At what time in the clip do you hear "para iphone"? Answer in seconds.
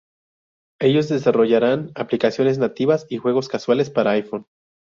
3.91-4.47